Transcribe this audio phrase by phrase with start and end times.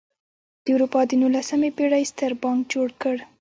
[0.63, 3.15] د اروپا د نولسمې پېړۍ ستر بانک جوړ کړ.